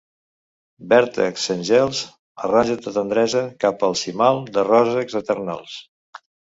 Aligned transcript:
Vèrtex 0.93 1.43
sens 1.49 1.65
gel, 1.69 1.93
arranja 2.49 2.79
ta 2.87 2.95
tendresa 2.97 3.45
cap 3.67 3.89
al 3.91 3.97
cimal 4.05 4.45
de 4.59 4.69
ròssecs 4.73 5.23
eternals. 5.25 5.83